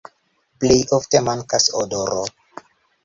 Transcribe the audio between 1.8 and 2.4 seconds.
odoro.